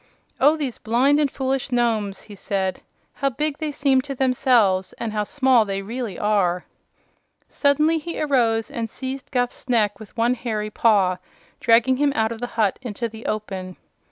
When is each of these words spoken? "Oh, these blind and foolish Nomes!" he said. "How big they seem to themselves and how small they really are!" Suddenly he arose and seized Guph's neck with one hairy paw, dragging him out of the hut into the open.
"Oh, 0.39 0.57
these 0.57 0.79
blind 0.79 1.19
and 1.19 1.29
foolish 1.29 1.71
Nomes!" 1.71 2.21
he 2.23 2.33
said. 2.33 2.81
"How 3.13 3.29
big 3.29 3.59
they 3.59 3.69
seem 3.69 4.01
to 4.01 4.15
themselves 4.15 4.93
and 4.93 5.13
how 5.13 5.23
small 5.23 5.63
they 5.63 5.83
really 5.83 6.17
are!" 6.17 6.65
Suddenly 7.47 7.99
he 7.99 8.19
arose 8.19 8.71
and 8.71 8.89
seized 8.89 9.29
Guph's 9.29 9.69
neck 9.69 9.99
with 9.99 10.17
one 10.17 10.33
hairy 10.33 10.71
paw, 10.71 11.17
dragging 11.59 11.97
him 11.97 12.11
out 12.15 12.31
of 12.31 12.39
the 12.41 12.47
hut 12.57 12.79
into 12.81 13.07
the 13.07 13.27
open. 13.27 13.77